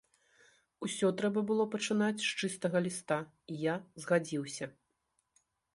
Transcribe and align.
Усё 0.87 1.11
трэба 1.19 1.43
было 1.51 1.63
пачынаць 1.77 2.25
з 2.25 2.31
чыстага 2.41 2.77
ліста, 2.89 3.17
і 3.53 3.63
я 3.73 3.81
згадзіўся. 4.07 4.65